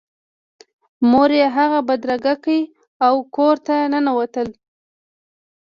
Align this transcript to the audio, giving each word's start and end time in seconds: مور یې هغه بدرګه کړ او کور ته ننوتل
مور 1.09 1.29
یې 1.39 1.47
هغه 1.57 1.79
بدرګه 1.87 2.33
کړ 2.43 2.59
او 3.07 3.15
کور 3.35 3.55
ته 3.65 3.75
ننوتل 3.91 4.47